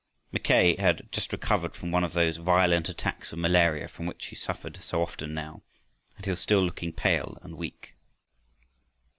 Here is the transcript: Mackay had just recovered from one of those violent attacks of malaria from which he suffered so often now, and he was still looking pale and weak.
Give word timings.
Mackay 0.31 0.77
had 0.77 1.07
just 1.11 1.31
recovered 1.31 1.75
from 1.75 1.91
one 1.91 2.03
of 2.03 2.13
those 2.13 2.37
violent 2.37 2.89
attacks 2.89 3.31
of 3.31 3.37
malaria 3.37 3.87
from 3.87 4.07
which 4.07 4.25
he 4.25 4.35
suffered 4.35 4.77
so 4.81 4.99
often 5.03 5.31
now, 5.35 5.61
and 6.15 6.25
he 6.25 6.31
was 6.31 6.39
still 6.41 6.63
looking 6.63 6.91
pale 6.91 7.37
and 7.43 7.55
weak. 7.55 7.93